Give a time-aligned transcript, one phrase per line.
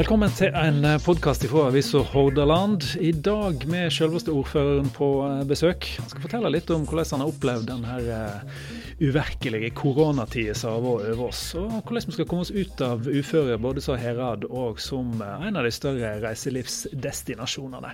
[0.00, 2.86] Velkommen til en podkast fra avisa Hordaland.
[3.04, 5.90] I dag med selveste ordføreren på eh, besøk.
[6.00, 8.62] Han skal fortelle litt om hvordan han har opplevd denne eh,
[9.02, 11.42] uvirkelige koronatida som har vært over oss.
[11.60, 15.48] Og hvordan vi skal komme oss ut av uføret både som herad og som eh,
[15.50, 17.92] en av de større reiselivsdestinasjonene.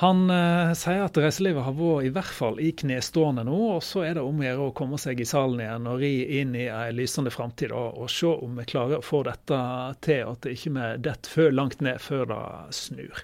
[0.00, 4.06] Han eh, sier at reiselivet har vært i hvert fall i knestående nå, og så
[4.06, 6.70] er det om å gjøre å komme seg i salen igjen og ri inn i
[6.72, 9.58] ei lysende framtid og, og, se om vi klarer å få dette
[10.06, 12.40] til, at det ikke vi detter langt ned før det
[12.78, 13.20] snur.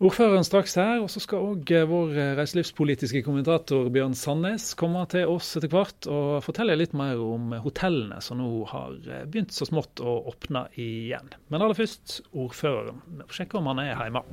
[0.00, 5.28] Ordføreren straks her, og så skal òg eh, vår reiselivspolitiske kommentator Bjørn Sandnes komme til
[5.28, 9.68] oss etter hvert og fortelle litt mer om hotellene som nå har eh, begynt så
[9.68, 11.28] smått å åpne igjen.
[11.52, 13.04] Men aller først ordføreren.
[13.04, 14.24] Vi får sjekke om han er hjemme.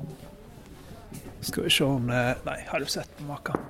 [1.40, 3.60] Skal vi se om det Nei, har du sett på maken?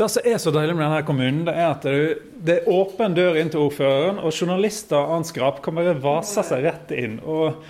[0.00, 3.36] Det som er så deilig med denne kommunen, det er at det er åpen dør
[3.36, 7.18] inn til ordføreren, og journalister og annet skrap kan bare vase seg rett inn.
[7.20, 7.60] og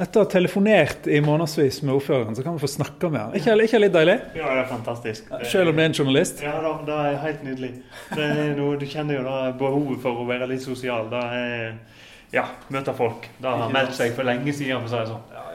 [0.00, 3.34] etter å ha telefonert i månedsvis med ordføreren, så kan vi få snakke med han.
[3.36, 4.14] Ikke, ikke litt deilig?
[4.38, 5.28] Ja, det er fantastisk.
[5.44, 6.40] Selv om det er en journalist?
[6.44, 7.70] Ja, da, det er helt nydelig.
[8.14, 11.10] Det er noe, du kjenner jo da behovet for å være litt sosial.
[11.12, 11.74] Det er
[12.32, 13.28] ja, møte folk.
[13.42, 15.49] Det har meldt seg for lenge siden, for å si det sånn.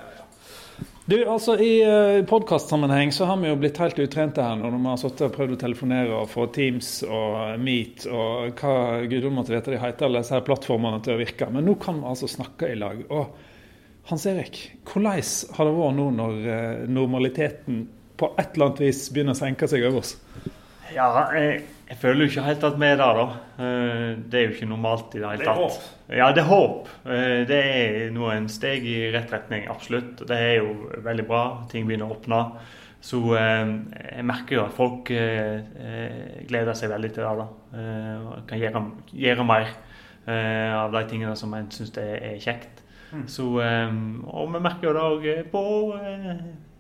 [1.06, 4.88] Du, altså I uh, podkastsammenheng så har vi jo blitt helt utrente her når vi
[4.90, 9.54] har sittet og prøvd å telefonere og få Teams og Meet og hva gudene måtte
[9.54, 11.52] vite de heter, alle disse plattformene til å virke.
[11.54, 13.04] Men nå kan vi altså snakke i lag.
[13.14, 14.58] Og Hans Erik,
[14.90, 15.22] hvordan
[15.60, 17.86] har det vært nå når uh, normaliteten
[18.18, 20.16] på et eller annet vis begynner å senke seg over oss?
[20.94, 23.26] Ja, jeg, jeg føler jo ikke helt at vi er der, da.
[23.62, 25.46] Eh, det er jo ikke normalt i det hele tatt.
[25.46, 25.84] Det er håp?
[26.18, 26.90] Ja, det er håp.
[27.06, 30.24] Eh, det er nå en steg i rett retning, absolutt.
[30.26, 30.72] Det er jo
[31.06, 31.44] veldig bra.
[31.70, 32.42] Ting begynner å åpne.
[33.06, 33.74] Så eh,
[34.16, 35.14] jeg merker jo at folk
[36.50, 37.36] gleder seg veldig til det.
[37.44, 38.40] da.
[38.50, 39.76] Kan gjøre, gjøre mer
[40.26, 42.82] av de tingene som en syns er kjekt.
[43.14, 43.28] Mm.
[43.30, 45.62] Så, og vi merker jo det òg på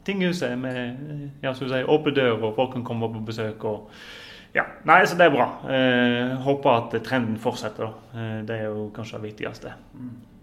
[0.06, 0.95] tinghuset med
[1.43, 3.64] ja, si, åpen dør, og folk kan komme på besøk.
[3.64, 3.92] og
[4.55, 5.48] ja, nei, så Det er bra.
[5.67, 7.92] Eh, håper at trenden fortsetter.
[8.15, 9.73] Eh, det er jo kanskje det viktigste.
[9.94, 10.34] Mm.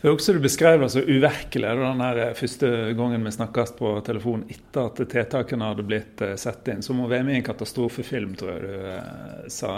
[0.00, 2.02] Det er Du beskrev det så uvirkelig den
[2.36, 2.68] første
[2.98, 6.82] gangen vi snakkes på telefon etter at tiltakene hadde blitt eh, satt inn.
[6.84, 9.72] Som å være med i en katastrofefilm, tror jeg du eh, sa.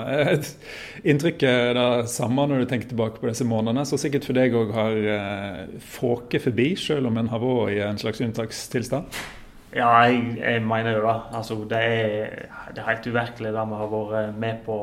[1.07, 4.59] Inntrykket er det samme når du tenker tilbake på disse månedene, som sikkert for deg
[4.59, 5.65] òg har eh,
[5.95, 9.21] fåket forbi, selv om en har vært i en slags unntakstilstand?
[9.77, 11.15] Ja, jeg, jeg, mener jo det.
[11.37, 14.77] Altså, det, er, det er helt uvirkelig det vi har vært med på.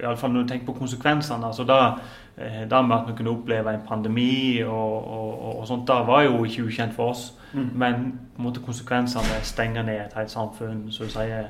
[0.00, 1.50] Iallfall når du tenker på konsekvensene.
[1.52, 5.86] altså da, eh, Det med at vi kunne oppleve en pandemi og, og, og sånt,
[5.86, 7.28] det var jo ikke ukjent for oss.
[7.52, 7.68] Mm.
[7.78, 8.06] Men
[8.42, 11.46] måte konsekvensene stenger ned et helt samfunn, som sier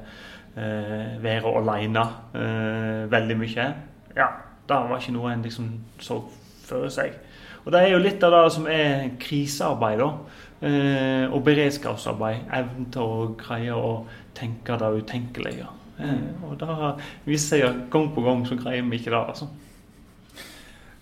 [0.56, 2.04] eh, være alene
[2.36, 3.68] eh, veldig mye.
[4.16, 4.28] Ja,
[4.68, 5.72] det var ikke noe en liksom
[6.04, 6.20] så
[6.68, 7.16] for seg.
[7.64, 10.04] Og det er jo litt av det som er krisearbeid.
[10.04, 10.10] da
[10.64, 12.46] eh, og beredskapsarbeid.
[12.54, 13.94] Evnen til å greie å
[14.36, 15.68] tenke det utenkelige.
[15.98, 16.78] Eh, og det
[17.26, 19.22] viser seg at gang på gang så greier vi ikke det.
[19.34, 19.50] altså.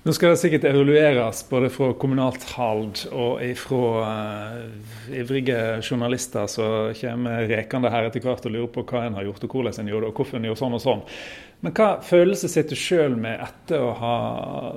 [0.02, 6.90] Nå skal det sikkert evalueres både fra kommunalt hold og fra uh, ivrige journalister som
[6.98, 9.92] kommer rekende her etter hvert og lurer på hva en har gjort, og hvordan en
[9.92, 11.04] gjorde det, og hvorfor en gjorde sånn og sånn.
[11.62, 14.16] Men hva følelse sitter du sjøl med etter å ha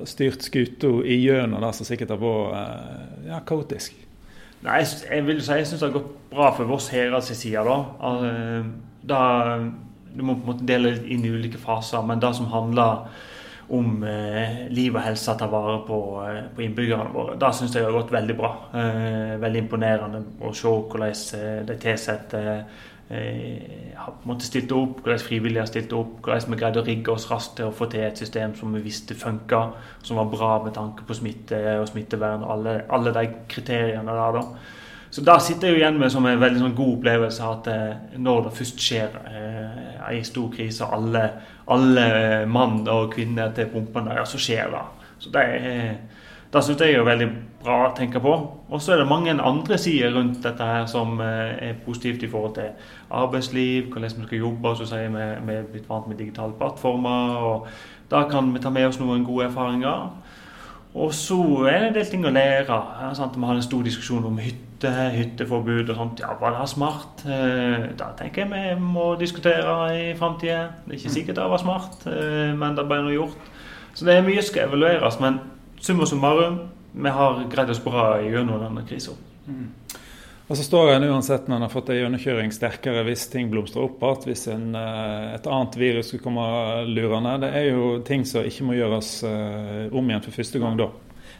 [0.06, 3.98] styrt skuta igjennom det som sikkert har vært uh, ja, kaotisk?
[4.62, 7.66] Nei, jeg vil si jeg syns det har gått bra for Voss Herads side.
[7.66, 7.80] da.
[7.98, 8.62] Altså,
[9.02, 9.20] da
[10.16, 13.08] du må på en måte dele inn i ulike faser, men det som handler
[13.74, 17.86] om eh, liv og helse, ta vare på, eh, på innbyggerne våre, det syns jeg
[17.86, 18.50] har gått veldig bra.
[18.78, 22.50] Eh, veldig imponerende å se hvordan eh, de tilsetter
[23.10, 27.28] eh, har stilt opp, hvordan frivillige har stilt opp, hvordan vi greide å rigge oss
[27.30, 29.62] raskt til å få til et system som vi visste funka,
[30.02, 34.40] som var bra med tanke på smitte og smittevern og alle, alle de kriteriene der.
[34.40, 34.84] da.
[35.16, 38.18] Så da sitter jeg jo igjen med som en veldig sånn god opplevelse at eh,
[38.20, 41.22] når det først skjer eh, en stor krise, alle,
[41.72, 42.04] alle
[42.52, 44.82] mann og kvinner til pumpene, ja, så skjer det.
[45.24, 45.94] Så det eh,
[46.52, 47.26] det syns jeg er veldig
[47.64, 48.32] bra å tenke på.
[48.70, 52.30] Og så er det mange andre sider rundt dette her som eh, er positivt i
[52.30, 52.70] forhold til
[53.10, 54.76] arbeidsliv, hvordan vi skal jobbe.
[54.78, 57.36] så sier Vi er blitt vant med digitale plattformer.
[57.36, 57.66] og
[58.10, 60.10] Da kan vi ta med oss noen gode erfaringer.
[60.94, 62.80] Og så er det en del ting å lære.
[63.14, 63.36] Sant?
[63.36, 66.20] Vi har en stor diskusjon om hytte, hytteforbud og sånt.
[66.20, 67.24] Ja, var det smart?
[67.24, 70.70] Eh, da tenker jeg vi må diskutere i framtida.
[70.84, 73.52] Det er ikke sikkert det var smart, eh, men det ble noe gjort.
[73.94, 75.20] Så det er mye skal evalueres.
[75.20, 75.40] men
[75.80, 79.12] summa summarum, vi har greid oss bra gjennom denne krisa.
[79.46, 79.72] Mm.
[80.48, 83.82] Og så står en uansett når en har fått ei gjennomkjøring sterkere hvis ting blomstrer
[83.82, 87.40] opp igjen, hvis en, eh, et annet virus skulle komme lurende.
[87.40, 89.24] Det er jo ting som ikke må gjøres
[89.92, 90.90] om igjen for første gang da.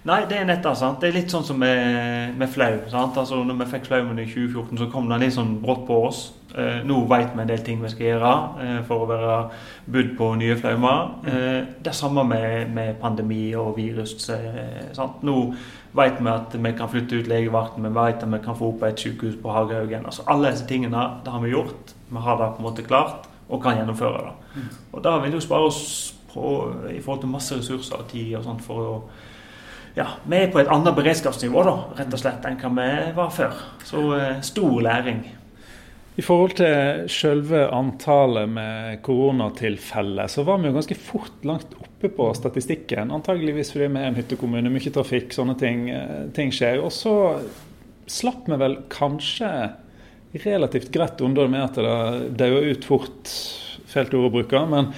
[0.07, 1.01] Nei, det er nettopp sant.
[1.03, 2.77] Det er litt sånn som med, med flau.
[2.93, 3.17] sant?
[3.19, 6.21] Altså, når vi fikk flaumen i 2014, så kom den litt sånn brått på oss.
[6.55, 8.31] Eh, nå vet vi en del ting vi skal gjøre
[8.63, 9.35] eh, for å være
[9.97, 11.11] budd på nye flaumer.
[11.27, 14.15] Eh, det er samme med, med pandemi og virus.
[14.31, 15.27] Eh, sant?
[15.27, 15.37] Nå
[15.99, 18.87] vet vi at vi kan flytte ut legevakten, vi vet at vi kan få opp
[18.87, 20.07] et sykehus på Hagehaugen.
[20.07, 21.97] Altså, alle disse tingene det har vi gjort.
[22.15, 24.67] Vi har det på en måte klart og kan gjennomføre det.
[24.95, 25.87] Og da vil jo spare oss
[26.31, 26.59] på,
[26.95, 28.99] i forhold til masse ressurser og tid og sånt for å
[29.97, 33.33] ja, vi er på et annet beredskapsnivå da, rett og slett enn hva vi var
[33.33, 33.61] før.
[33.89, 35.23] Så eh, stor læring.
[36.17, 42.09] I forhold til selve antallet med koronatilfeller, så var vi jo ganske fort langt oppe
[42.13, 43.13] på statistikken.
[43.13, 46.81] Antageligvis fordi vi er en hyttekommune, mye trafikk, sånne ting, eh, ting skjer.
[46.85, 47.17] Og så
[48.09, 49.51] slapp vi vel kanskje
[50.45, 53.33] relativt greit unna med at det dauer ut fort,
[53.89, 54.93] fælt men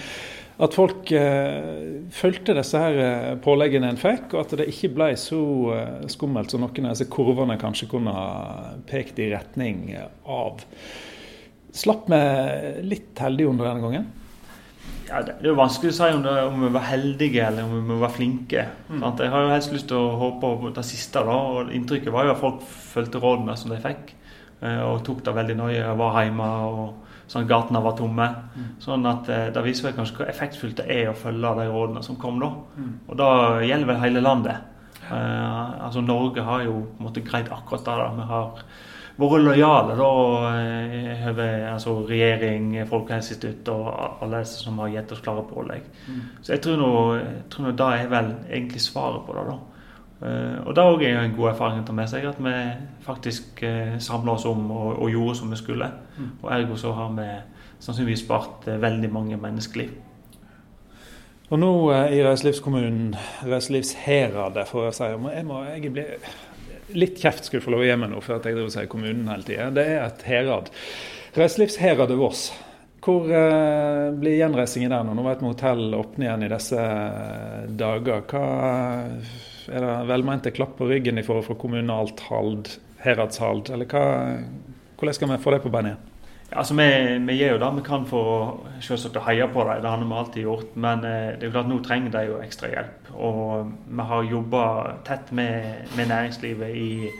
[0.58, 5.12] at folk eh, fulgte disse her eh, påleggene en fikk, og at det ikke ble
[5.20, 5.40] så
[5.76, 8.28] eh, skummelt som noen av disse kurvene kanskje kunne ha
[8.88, 9.92] pekt i retning
[10.26, 10.64] av.
[11.78, 12.22] Slapp vi
[12.90, 14.08] litt heldige under denne gangen?
[15.08, 17.92] Ja, det, er jo vanskelig å si om, det, om, vi var heldige eller om
[17.92, 18.64] vi var flinke.
[18.90, 19.04] Mm.
[19.22, 21.22] Jeg har jo helst lyst til å håpe på det siste.
[21.24, 24.12] da, og Inntrykket var jo at folk fulgte rådene som de fikk,
[24.60, 25.84] eh, og tok det veldig nøye.
[25.86, 26.50] og Var hjemme.
[26.66, 28.26] og sånn at gatene var tomme.
[28.56, 28.66] Mm.
[28.82, 32.02] Sånn at eh, Det viser vel kanskje hvor effektfullt det er å følge de rådene
[32.04, 32.50] som kom da.
[32.78, 32.92] Mm.
[33.06, 33.30] Og da
[33.64, 34.76] gjelder vel hele landet.
[35.08, 37.96] Eh, altså Norge har jo på en måte greid akkurat det.
[38.00, 38.08] da.
[38.16, 38.62] Vi har
[39.18, 40.10] vært lojale da
[40.54, 45.88] eh, over altså, regjering, Folkehelseinstituttet og alle disse som har gitt oss klare pålegg.
[46.08, 46.22] Mm.
[46.40, 49.50] Så jeg tror nå, jeg tror nå det er vel egentlig svaret på det.
[49.50, 49.58] da.
[50.18, 52.54] Uh, og det òg er en god erfaring å ta med seg, at vi
[53.06, 55.92] faktisk uh, samla oss om og, og, gjorde som vi skulle.
[56.18, 56.32] Mm.
[56.42, 57.28] Og ergo så har vi
[57.78, 59.94] sannsynligvis spart uh, veldig mange menneskeliv.
[61.48, 61.70] Og nå
[62.12, 63.14] i reiselivskommunen,
[63.48, 66.04] Reiselivsheradet, får jeg si Jeg må jeg bli
[66.96, 68.88] litt kjeft skulle få lov å gi meg nå for at jeg driver og sier
[68.90, 69.68] kommunen hele tida.
[69.74, 70.70] Det er et herad.
[71.36, 72.48] Reiselivsheradet Voss.
[73.04, 75.14] Hvor eh, blir gjenreisingen der nå?
[75.16, 76.86] Nå vet vi hotell åpner igjen i disse
[77.78, 78.24] dager.
[78.28, 78.44] Hva
[79.70, 82.74] er det velmente klapp på ryggen i forhold fra kommunalt hald,
[83.04, 84.04] heradshald, eller hva,
[84.98, 86.06] hvordan skal vi få det på beina igjen?
[86.48, 86.84] Altså, vi,
[87.28, 90.46] vi, gjør jo det vi kan for å heie på dem, det har vi alltid
[90.46, 90.70] gjort.
[90.80, 93.10] Men eh, det er jo klart nå trenger de jo ekstra hjelp.
[93.12, 94.62] Og vi har jobba
[95.04, 97.10] tett med, med, næringslivet i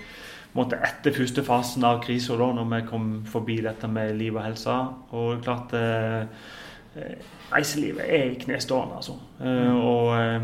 [0.57, 4.79] måte, etter første fasen av krisa, når vi kom forbi dette med liv og helse.
[5.13, 6.23] Og det er klart eh,
[6.97, 9.15] eh reiselivet er i knestående, altså.
[9.41, 9.77] Mm.
[9.81, 10.43] og eh,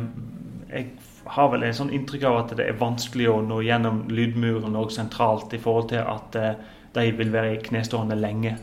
[0.71, 0.87] jeg
[1.27, 4.93] har vel en sånn inntrykk av at det er vanskelig å nå gjennom lydmuren og
[4.93, 6.63] sentralt i forhold til at eh,
[6.95, 8.57] de vil være i knestående lenge.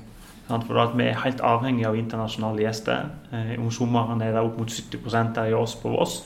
[0.52, 3.10] For at Vi er helt avhengige av internasjonale gjester.
[3.32, 6.22] Eh, om sommeren er det opp mot 70 der i oss på Voss.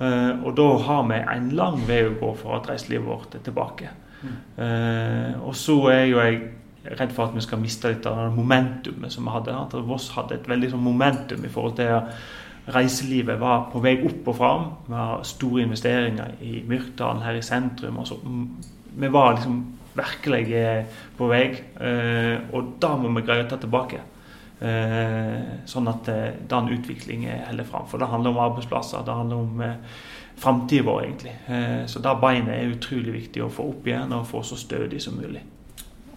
[0.00, 3.44] Eh, og da har vi en lang vei å gå for at reiselivet vårt er
[3.44, 3.90] tilbake.
[4.16, 5.42] Mm.
[5.44, 6.38] Og så er jo jeg
[6.96, 9.54] redd for at vi skal miste litt av det momentumet som vi hadde.
[9.54, 11.92] At Voss hadde et veldig sånn momentum i forhold til
[12.74, 14.66] reiselivet var på vei opp og fram.
[14.88, 18.00] Vi har store investeringer i Myrtdalen her i sentrum.
[18.02, 18.18] Altså,
[18.96, 19.60] vi var liksom
[19.96, 20.84] virkelig eh,
[21.16, 21.46] på vei.
[21.80, 24.02] Eh, og da må vi greie å ta tilbake.
[24.56, 26.08] Eh, sånn at
[26.50, 27.88] den utviklingen holder fram.
[27.90, 29.04] For det handler om arbeidsplasser.
[29.06, 29.66] Det handler om
[30.36, 31.36] framtida vår, egentlig.
[31.88, 35.16] Så det beinet er utrolig viktig å få opp igjen og få så stødig som
[35.16, 35.40] mulig.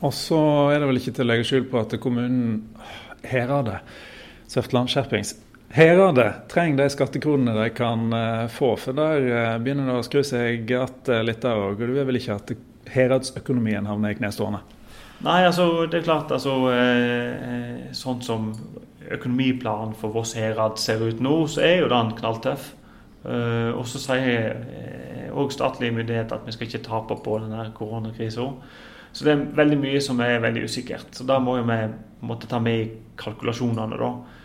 [0.04, 0.40] Og så
[0.74, 2.66] er det vel ikke til å legge skjul på at kommunen
[3.28, 3.80] Heradet,
[4.50, 5.34] Søfteland skjerpings,
[5.72, 10.24] Herade trenger de skattekronene de kan uh, få, for der uh, begynner det å skru
[10.26, 11.78] seg att uh, litt der òg.
[11.78, 12.54] Du vil vel ikke at
[12.90, 14.64] heradsøkonomien havner i knestående?
[15.22, 16.54] Nei, altså det er klart altså
[17.92, 18.54] Sånn som
[19.12, 22.70] økonomiplanen for Voss herad ser ut nå, så er jo den knalltøff.
[23.28, 24.56] og så sier
[25.36, 28.48] òg statlige myndigheter at vi skal ikke tape på denne koronakrisa.
[29.12, 31.12] Så det er veldig mye som er veldig usikkert.
[31.12, 31.80] Så da må vi
[32.24, 34.39] måtte ta med i kalkulasjonene, da.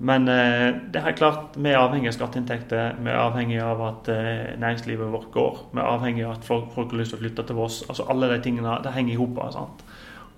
[0.00, 2.94] Men eh, det er klart, vi er avhengig av skatteinntekter.
[3.04, 5.60] Vi er avhengig av at eh, næringslivet vårt går.
[5.74, 7.82] Vi er avhengig av at folk, folk, har lyst til å flytte til Voss.
[7.84, 9.36] Altså Alle de tingene det henger i hop.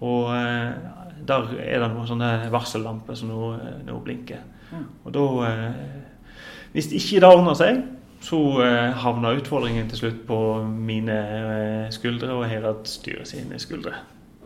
[0.02, 0.74] Og eh,
[1.22, 3.52] der er det noen sånne varsellamper som nå,
[3.86, 4.42] nå blinker.
[4.72, 4.86] Mm.
[5.06, 5.26] Og da
[6.72, 7.82] Hvis ikke det ordner seg,
[8.22, 8.38] så
[9.02, 11.18] havner utfordringen til slutt på mine
[11.94, 13.94] skuldre og Herad-styret sine skuldre.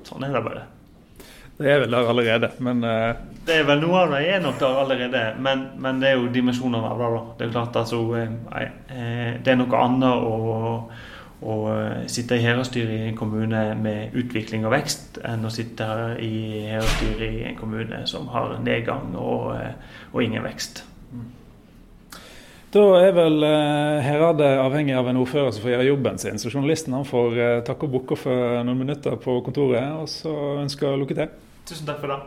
[0.05, 0.65] Sånn er det bare.
[1.57, 3.17] Det er vel der allerede, men uh...
[3.47, 6.27] Det er vel noe av det er nok der allerede, men, men det er jo
[6.35, 7.11] dimensjoner av det.
[7.15, 7.21] da.
[7.39, 10.73] Det er klart altså, eh, det er noe annet å,
[11.47, 11.55] å
[12.13, 15.87] sitte i herrestyret i en kommune med utvikling og vekst, enn å sitte
[16.21, 19.55] i herrestyret i en kommune som har nedgang og,
[20.13, 20.85] og ingen vekst.
[22.77, 23.41] Da er vel
[24.05, 26.37] Herade avhengig av en ordfører som får gjøre jobben sin.
[26.43, 30.35] Så journalisten han får takke og bukke for noen minutter på kontoret, og så
[30.67, 31.35] ønsker lykke til.
[31.67, 32.21] Tusen takk for det.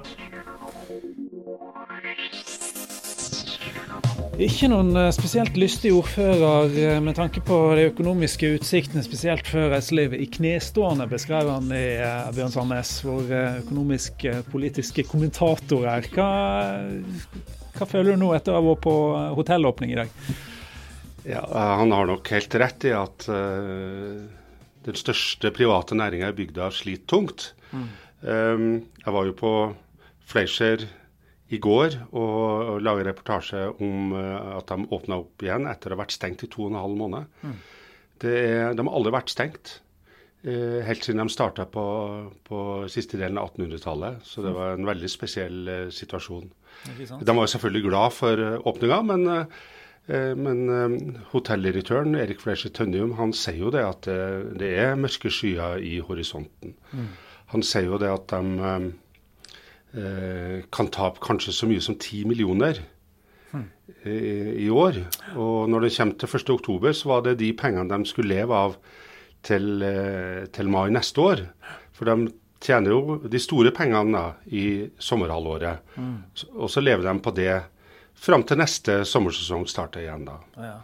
[4.40, 10.22] Ikke noen eh, spesielt lystig ordfører med tanke på de økonomiske utsiktene, spesielt før reiselivet.
[10.24, 11.86] I knestående beskrev han i
[12.36, 13.34] Bjørn Sandnes, vår
[13.66, 16.08] økonomisk-politiske kommentator her.
[16.16, 16.30] Hva,
[17.76, 18.96] hva føler du nå etter å ha vært på
[19.40, 20.16] hotellåpning i dag?
[21.28, 21.44] Ja,
[21.80, 24.24] Han har nok helt rett i at uh,
[24.88, 27.52] den største private næringa i bygda sliter tungt.
[27.72, 27.90] Mm.
[28.20, 29.52] Um, jeg var jo på
[30.28, 30.84] Fleischer
[31.50, 36.04] i går og, laga reportasje om uh, at de åpna opp igjen etter å ha
[36.04, 37.30] vært stengt i to og en halv måned.
[37.42, 37.56] Mm.
[38.20, 39.80] Er, de har aldri vært stengt.
[40.44, 41.86] Uh, helt siden de starta på,
[42.48, 42.62] på,
[42.92, 44.20] siste delen av 1800-tallet.
[44.28, 46.52] Så det var en veldig spesiell situasjon.
[47.08, 49.26] De var selvfølgelig glad for åpninga, men,
[50.40, 50.62] men
[51.34, 54.22] hotelldirektøren Erik Fleischer Tønnium han sier jo det at det,
[54.62, 56.78] det er mørke skyer i horisonten.
[56.94, 57.10] Mm.
[57.54, 58.92] Han sier jo det at de
[60.70, 62.78] kan tape kanskje så mye som 10 millioner
[63.50, 63.64] hmm.
[64.06, 64.18] i,
[64.66, 65.00] i, år.
[65.34, 68.78] Og når det kommer til 1.10, så var det de pengene de skulle leve av
[69.42, 69.82] til,
[70.54, 71.42] til mai neste år.
[71.98, 72.30] For de
[72.64, 75.96] tjener jo de store pengene da, i sommerhalvåret.
[75.98, 76.16] Mm.
[76.60, 77.54] Og så lever de på det
[78.20, 80.28] fram til neste sommersesong starter igjen.
[80.28, 80.38] da.
[80.60, 80.78] Ja.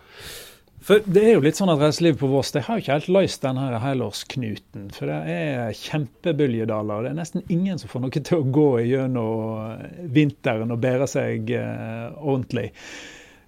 [0.85, 3.07] For Det er jo litt sånn at reiselivet på Voss det har jo ikke helt
[3.15, 4.91] løst denne helårsknuten.
[4.93, 7.07] For det er kjempebølgedaler.
[7.07, 11.49] Det er nesten ingen som får noe til å gå gjennom vinteren og bære seg
[11.57, 12.67] eh, ordentlig.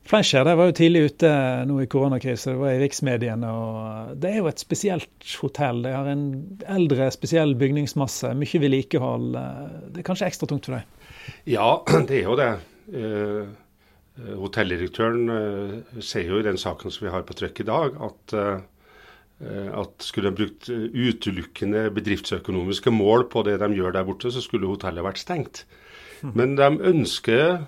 [0.07, 1.29] Fleischer var jo tidlig ute
[1.67, 3.51] nå i koronakrisen, det var i riksmediene.
[3.51, 5.83] og Det er jo et spesielt hotell.
[5.83, 6.25] Det har en
[6.73, 9.37] eldre, spesiell bygningsmasse, mye vedlikehold.
[9.91, 11.13] Det er kanskje ekstra tungt for deg?
[11.53, 11.69] Ja,
[12.07, 12.51] det er jo det.
[12.87, 13.66] Uh,
[14.17, 15.29] hotelldirektøren
[15.99, 19.69] ser sier jo i den saken som vi har på trykk i dag, at, uh,
[19.81, 24.69] at skulle de brukt utelukkende bedriftsøkonomiske mål på det de gjør der borte, så skulle
[24.69, 25.65] hotellet vært stengt.
[26.21, 26.33] Hm.
[26.33, 27.67] Men de ønsker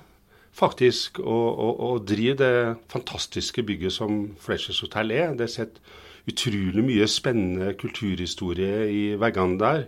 [0.59, 2.53] faktisk å, å, å, drive det
[2.91, 5.35] fantastiske bygget som Fleischer Hotel er.
[5.37, 5.97] Det sitter
[6.29, 9.85] utrolig mye spennende kulturhistorie i veggene der.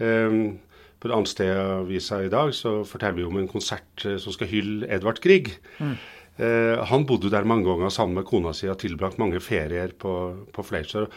[0.00, 0.58] Um,
[1.02, 1.92] på et annet sted
[2.22, 5.50] i dag så forteller vi om en konsert eh, som skal hylle Edvard Grieg.
[5.82, 5.96] Mm.
[6.38, 10.12] Eh, han bodde der mange ganger sammen med kona si og tilbrakt mange ferier på,
[10.54, 11.10] på Fleischer.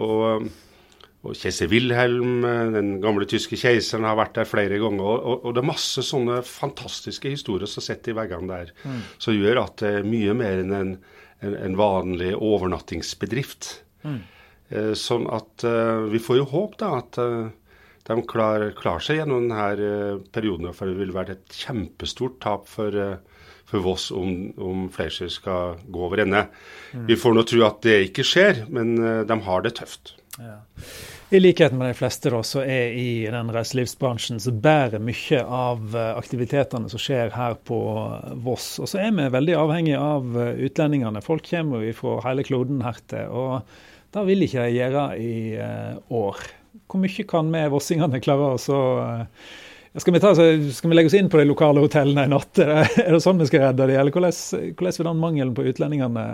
[0.00, 0.50] Og
[1.20, 5.04] og keiser Wilhelm, eh, den gamle tyske keiseren, har vært der flere ganger.
[5.04, 9.00] Og, og, det er masse sånne fantastiske historier som sitter i veggene der, mm.
[9.20, 10.94] som gjør at det er mye mer enn en,
[11.44, 13.72] en, en vanlig overnattingsbedrift.
[14.08, 14.20] Mm.
[14.70, 17.50] Eh, sånn at eh, vi får jo håp da at eh,
[18.10, 20.72] de klarer, klarer, seg gjennom denne eh, perioden.
[20.76, 25.80] For det vil være et kjempestort tap for, eh, for Voss om, om Fleischer skal
[25.86, 26.46] gå over ende.
[26.92, 27.06] Mm.
[27.10, 30.16] Vi får nå tro at det ikke skjer, men de har det tøft.
[30.38, 30.60] Ja.
[31.30, 35.94] I likhet med de fleste da, så er i den reiselivsbransjen så bærer mye av
[35.94, 37.78] eh, aktivitetene som skjer her på
[38.42, 38.72] Voss.
[38.82, 41.22] Og så er vi veldig avhengig av eh, utlendingene.
[41.22, 43.30] Folk kommer jo fra hele kloden her til.
[43.30, 45.34] Og det vil ikke de gjøre i
[46.18, 46.42] år.
[46.90, 48.80] Hvor mye kan vi vossingene klare oss å
[49.98, 52.58] skal vi, ta, skal vi, legge oss inn på de lokale hotellene i natt?
[52.62, 53.96] Er det sånn vi skal redde dem?
[53.98, 54.36] Eller hvordan,
[54.78, 56.26] hvordan vil den mangelen på utlendingene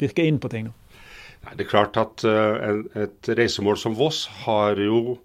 [0.00, 0.70] virke inn på ting?
[0.70, 1.02] nå?
[1.44, 5.18] Nei, det er klart at uh, et reisemål som Voss har jo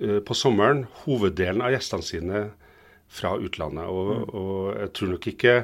[0.00, 2.38] på sommeren hoveddelen av gjestene sine
[3.12, 3.90] fra utlandet.
[3.90, 4.30] Og, mm.
[4.30, 5.56] og jeg tror nok ikke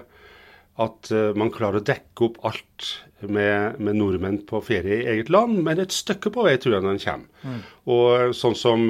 [0.85, 1.11] at
[1.41, 2.91] man klarer å dekke opp alt
[3.33, 6.85] med, med, nordmenn på ferie i eget land, men et stykke på vei tror jeg
[6.85, 7.47] når den kommer.
[7.47, 7.63] Mm.
[7.95, 8.87] Og sånn som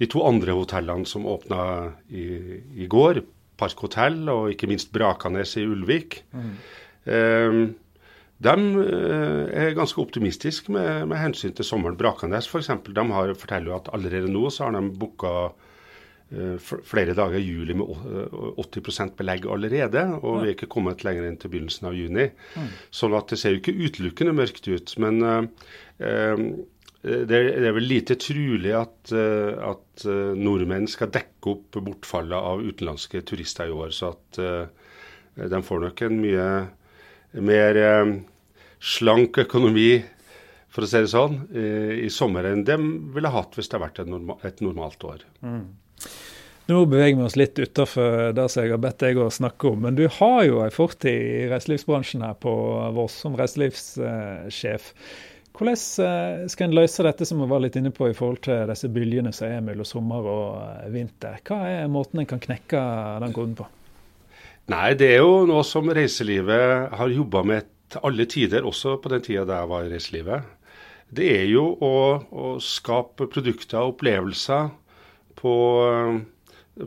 [0.00, 1.62] de to andre hotellene som åpna
[2.08, 2.24] i,
[2.80, 3.22] i, går,
[3.60, 6.22] Park hotell og ikke minst Brakanes i Ulvik.
[6.32, 6.54] Mm.
[8.40, 11.98] De eh, er ganske optimistiske med, med, hensyn til sommeren.
[12.00, 12.70] Brakanes f.eks.
[12.88, 15.50] De har, forteller jo at allerede nå så har de booka
[16.86, 17.88] flere dager i juli med
[18.62, 20.04] 80% belegg allerede.
[20.20, 22.28] Og vi er ikke kommet lenger enn til begynnelsen av juni.
[22.54, 22.68] Mm.
[22.94, 24.94] Sånn at det ser jo ikke utelukkende mørkt ut.
[25.02, 25.42] Men uh,
[27.02, 30.04] det, er, vel lite trulig at, at
[30.36, 33.94] nordmenn skal dekke opp bortfallet av utenlandske turister i år.
[33.96, 34.40] Så at
[35.40, 36.50] de får nok en mye
[37.38, 38.14] mer eh,
[38.80, 40.00] slank økonomi,
[40.70, 42.76] for å si det sånn, eh, i sommer enn de
[43.14, 45.24] ville hatt hvis det hadde vært et, et normalt år.
[45.42, 45.64] Mm.
[46.70, 49.80] Nå beveger vi oss litt utafor det som jeg har bedt deg å snakke om.
[49.88, 52.52] Men du har jo en fortid i reiselivsbransjen her på
[52.94, 54.92] Voss som reiselivssjef.
[55.56, 58.70] Hvordan eh, skal en løse dette som vi var litt inne på i forhold til
[58.70, 61.42] disse byljene som er mellom sommer og vinter?
[61.44, 62.84] Hva er måten en kan knekke
[63.24, 63.66] den koden på?
[64.70, 69.10] Nei, det er jo noe som reiselivet har jobba med til alle tider, også på
[69.10, 70.56] den tida da jeg var i reiselivet.
[71.10, 71.94] Det er jo å,
[72.30, 74.70] å skape produkter og opplevelser
[75.40, 75.54] på,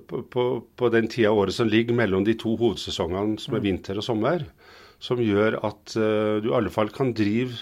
[0.08, 0.44] på, på,
[0.76, 3.68] på, den tida av året som ligger mellom de to hovedsesongene, som er mm.
[3.68, 4.46] vinter og sommer.
[5.04, 7.58] Som gjør at uh, du i alle fall kan drive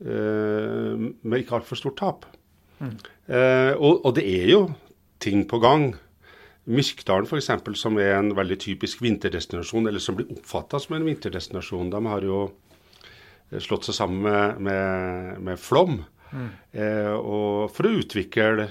[0.00, 2.28] uh, med ikke altfor stort tap.
[2.80, 2.94] Mm.
[3.28, 4.62] Uh, og, og det er jo
[5.20, 5.90] ting på gang.
[6.70, 7.50] Myrkdalen f.eks.,
[7.80, 12.26] som er en veldig typisk vinterdestinasjon, eller som blir oppfatta som en vinterdestinasjon, de har
[12.26, 12.42] jo
[13.58, 15.96] slått seg sammen med, med, med Flom
[16.30, 16.50] mm.
[16.70, 17.16] eh,
[17.74, 18.68] for å utvikle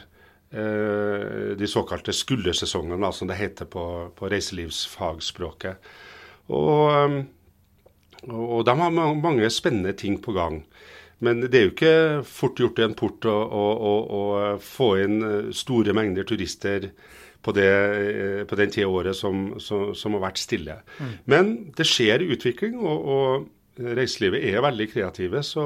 [0.50, 3.84] de såkalte skuldersesongene, som det heter på,
[4.18, 5.92] på reiselivsfagspråket.
[6.50, 10.64] Og, eh, og, de har mange spennende ting på gang.
[11.20, 14.22] Men det er jo ikke fort gjort i en port å, å, å,
[14.64, 16.90] få inn eh, store mengder turister
[17.44, 20.80] på, det, eh, på den tida av året som, som, som, har vært stille.
[21.00, 21.16] Mm.
[21.32, 25.66] Men det skjer utvikling, og, og reiselivet er veldig kreative, så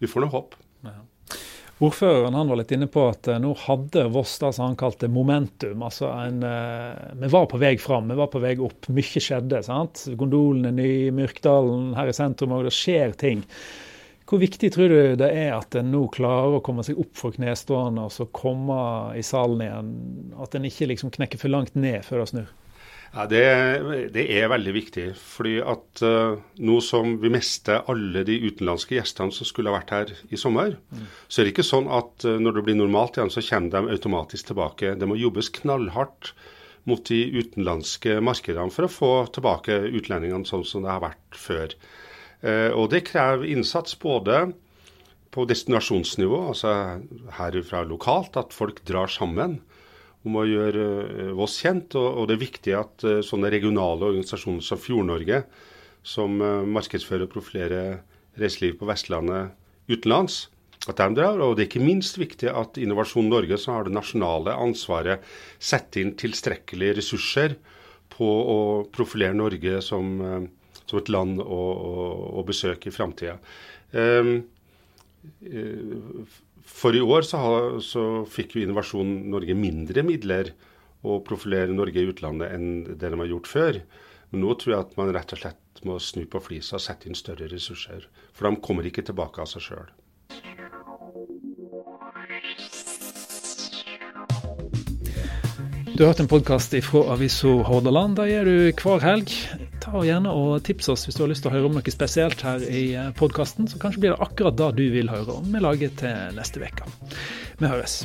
[0.00, 0.56] vi får nå håp.
[0.84, 0.98] Ja.
[1.76, 5.82] Ordføreren han var litt inne på at uh, nå hadde Voss det han kalte momentum.
[5.84, 8.88] altså en, uh, Vi var på vei fram, vi var på vei opp.
[8.88, 9.60] Mye skjedde.
[9.66, 10.06] sant?
[10.16, 13.44] Gondolen er ny, Myrkdalen her i sentrum, og det skjer ting.
[14.26, 17.36] Hvor viktig tror du det er at en nå klarer å komme seg opp for
[17.36, 18.78] knestående og så komme
[19.14, 19.92] i salen igjen?
[20.42, 22.48] At en ikke liksom knekker for langt ned før det snur?
[23.16, 23.44] Ja, det,
[24.12, 25.04] det, er veldig viktig.
[25.16, 29.94] fordi at uh, nå som vi mister alle de utenlandske gjestene som skulle ha vært
[29.94, 31.06] her i sommer, mm.
[31.24, 33.96] så er det ikke sånn at uh, når det blir normalt igjen, så kommer de
[33.96, 34.92] automatisk tilbake.
[35.00, 36.34] Det må jobbes knallhardt
[36.86, 41.72] mot de utenlandske markedene for å få tilbake utlendingene sånn som det har vært før.
[42.44, 44.44] Uh, og det krever innsats både
[45.32, 46.76] på destinasjonsnivå, altså
[47.40, 49.62] herfra lokalt, at folk drar sammen
[50.26, 51.96] om å gjøre eh, Voss kjent.
[51.98, 55.44] Og, det er viktig at eh, sånne regionale organisasjoner som Fjord-Norge,
[56.06, 56.36] som
[56.70, 57.96] markedsfører og profilerer
[58.38, 59.56] reiseliv på Vestlandet
[59.90, 60.44] utenlands,
[60.86, 61.40] at de drar.
[61.42, 65.24] Og det er ikke minst viktig at Innovasjon Norge, som har det nasjonale ansvaret,
[65.58, 67.56] setter inn tilstrekkelige ressurser
[68.14, 68.60] på å
[68.94, 70.14] profilere Norge som
[70.86, 72.08] som et land å, å,
[72.40, 73.36] å besøke i framtida.
[73.92, 74.38] Um,
[76.66, 80.50] for i år så, har, så fikk jo Innovasjon Norge mindre midler
[81.06, 83.78] å profilere Norge i utlandet enn det de har gjort før.
[84.32, 87.06] Men nå tror jeg at man rett og slett må snu på flisa og sette
[87.06, 88.08] inn større ressurser.
[88.34, 89.88] For de kommer ikke tilbake av seg sjøl.
[95.96, 98.18] Du har hørt en podkast fra Avisa Hordaland.
[98.18, 99.32] Der gjør du hver helg
[99.96, 102.42] ta gjerne å tips oss hvis du har lyst til å høre om noe spesielt
[102.44, 103.70] her i eh, podkasten.
[103.70, 106.90] Så kanskje blir det akkurat det du vil høre om vi lager til neste uke.
[107.56, 108.02] Vi høres.